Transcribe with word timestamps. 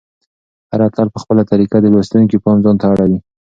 هر 0.71 0.79
اتل 0.87 1.07
په 1.15 1.19
خپله 1.23 1.43
طریقه 1.51 1.77
د 1.81 1.85
لوستونکي 1.93 2.37
پام 2.43 2.57
ځانته 2.65 2.85
اړوي. 2.93 3.19